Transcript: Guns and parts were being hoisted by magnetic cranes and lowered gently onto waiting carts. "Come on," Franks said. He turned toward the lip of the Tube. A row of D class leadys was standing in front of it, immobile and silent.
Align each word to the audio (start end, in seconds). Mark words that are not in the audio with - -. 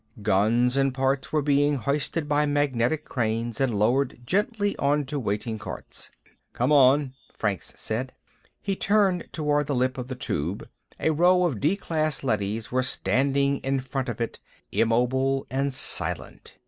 Guns 0.23 0.77
and 0.77 0.95
parts 0.95 1.31
were 1.31 1.43
being 1.43 1.75
hoisted 1.75 2.27
by 2.27 2.47
magnetic 2.47 3.05
cranes 3.05 3.61
and 3.61 3.77
lowered 3.77 4.17
gently 4.25 4.75
onto 4.77 5.19
waiting 5.19 5.59
carts. 5.59 6.09
"Come 6.53 6.71
on," 6.71 7.13
Franks 7.35 7.71
said. 7.77 8.11
He 8.63 8.75
turned 8.75 9.27
toward 9.31 9.67
the 9.67 9.75
lip 9.75 9.99
of 9.99 10.07
the 10.07 10.15
Tube. 10.15 10.67
A 10.99 11.11
row 11.11 11.45
of 11.45 11.59
D 11.59 11.75
class 11.75 12.23
leadys 12.23 12.71
was 12.71 12.89
standing 12.89 13.59
in 13.59 13.79
front 13.79 14.09
of 14.09 14.19
it, 14.19 14.39
immobile 14.71 15.45
and 15.51 15.71
silent. 15.71 16.55